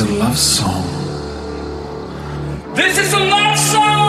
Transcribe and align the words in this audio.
a 0.00 0.04
love 0.04 0.38
song. 0.38 0.86
This 2.74 2.96
is 2.98 3.12
a 3.12 3.18
love 3.18 3.58
song! 3.58 3.99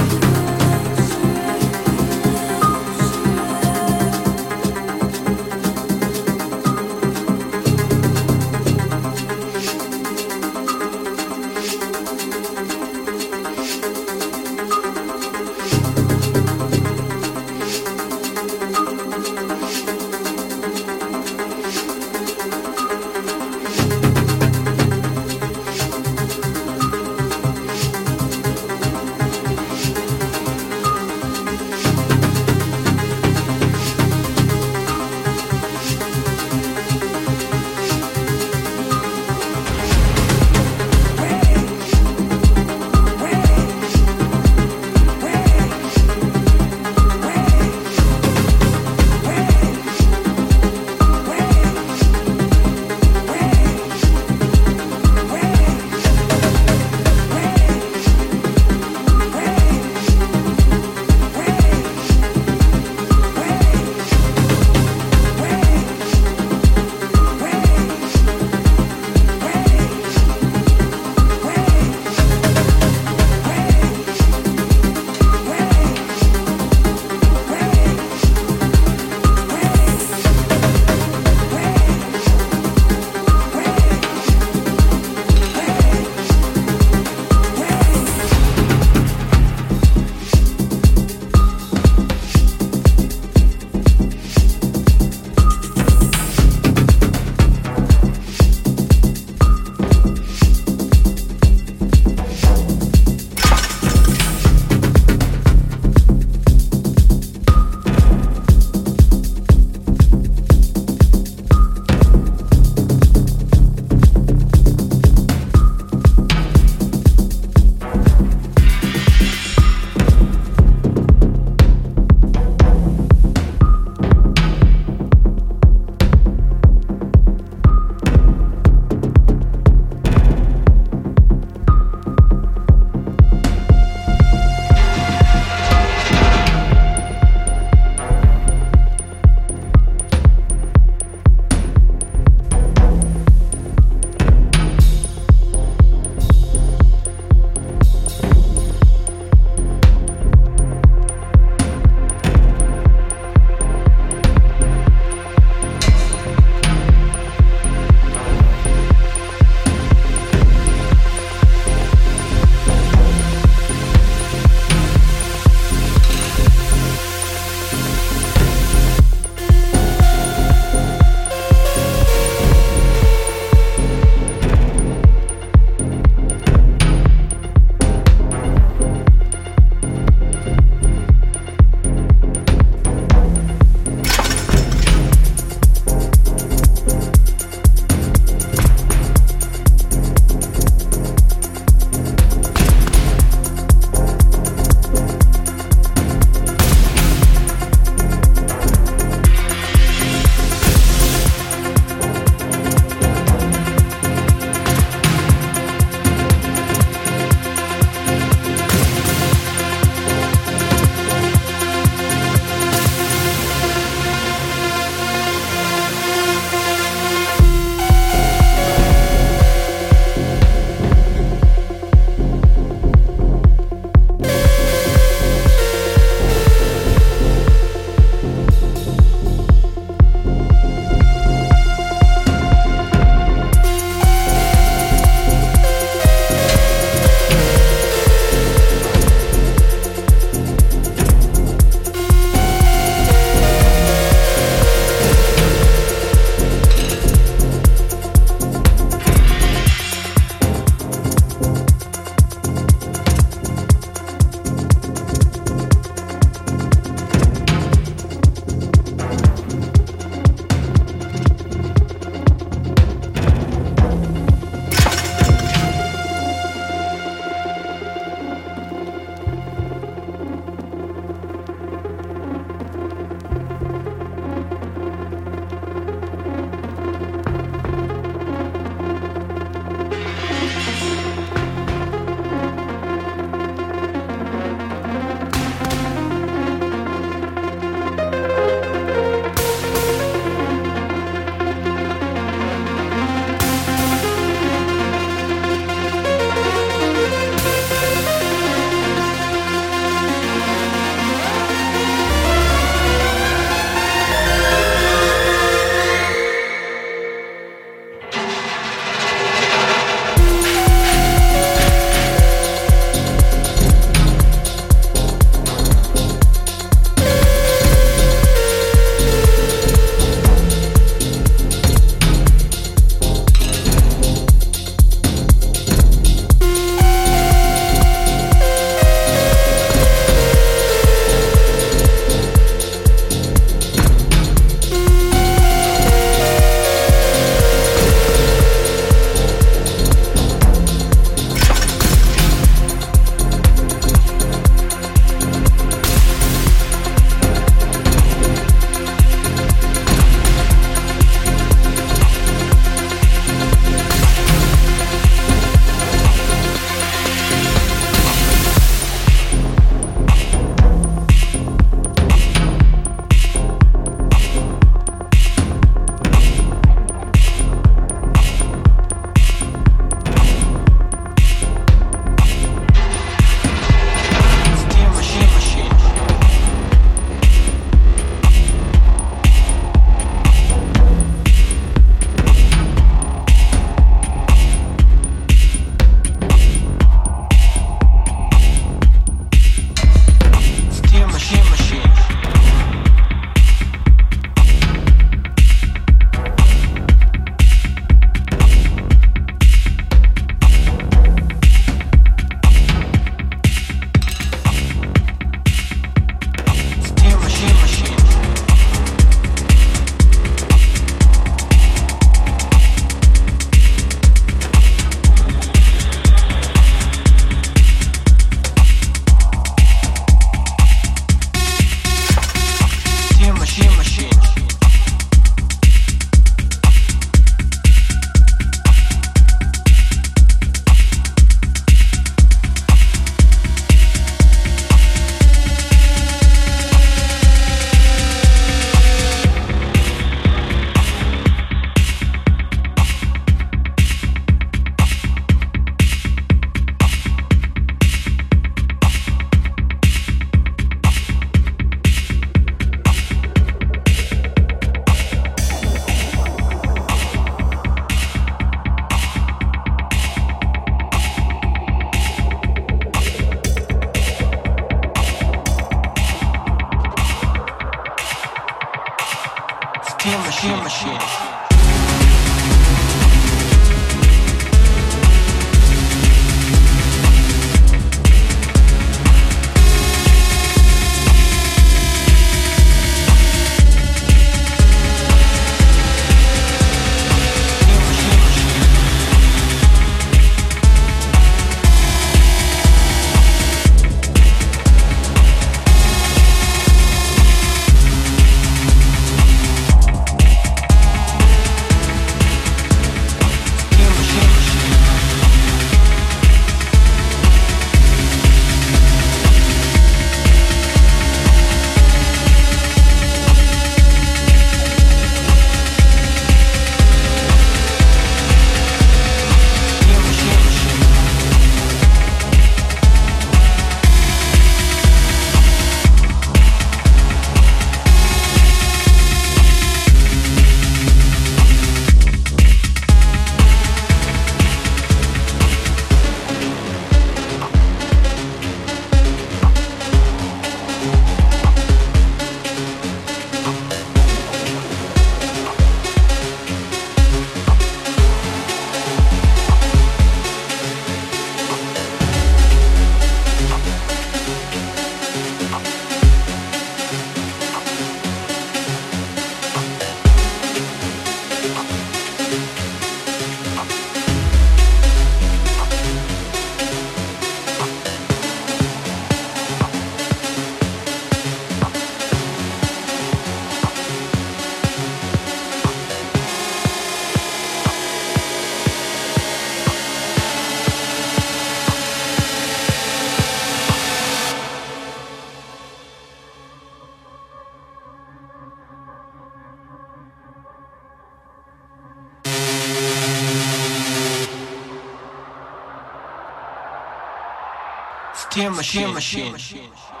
Steam 598.31 598.55
machine, 598.55 598.93
machine. 598.93 599.31
machine. 599.33 600.00